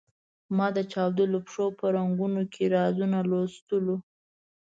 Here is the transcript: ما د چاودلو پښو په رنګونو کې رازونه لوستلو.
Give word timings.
ما 0.57 0.67
د 0.77 0.79
چاودلو 0.91 1.37
پښو 1.45 1.65
په 1.79 1.85
رنګونو 1.95 2.41
کې 2.53 2.63
رازونه 2.75 3.19
لوستلو. 3.29 3.95